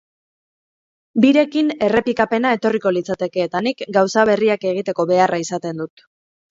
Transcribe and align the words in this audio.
Birekin, 1.25 1.69
errepikapena 1.89 2.55
etorriko 2.59 2.95
litzateke 2.99 3.47
eta 3.51 3.65
nik 3.69 3.87
gauza 4.01 4.29
berriak 4.33 4.71
egiteko 4.75 5.11
beharra 5.15 5.45
izaten 5.49 5.87
dut. 5.87 6.11